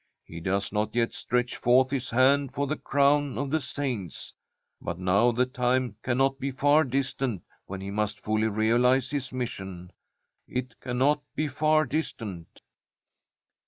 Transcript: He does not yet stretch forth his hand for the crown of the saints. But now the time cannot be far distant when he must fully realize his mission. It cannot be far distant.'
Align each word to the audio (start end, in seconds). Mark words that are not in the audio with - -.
He 0.25 0.39
does 0.39 0.71
not 0.71 0.95
yet 0.95 1.13
stretch 1.13 1.55
forth 1.57 1.91
his 1.91 2.09
hand 2.09 2.53
for 2.55 2.65
the 2.65 2.75
crown 2.75 3.37
of 3.37 3.51
the 3.51 3.59
saints. 3.59 4.33
But 4.81 4.97
now 4.97 5.31
the 5.31 5.45
time 5.45 5.95
cannot 6.01 6.39
be 6.39 6.49
far 6.49 6.83
distant 6.83 7.43
when 7.67 7.81
he 7.81 7.91
must 7.91 8.19
fully 8.19 8.47
realize 8.47 9.11
his 9.11 9.31
mission. 9.31 9.91
It 10.47 10.79
cannot 10.79 11.21
be 11.35 11.47
far 11.47 11.85
distant.' 11.85 12.61